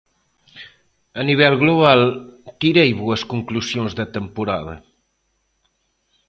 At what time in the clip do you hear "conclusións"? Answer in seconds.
3.31-3.91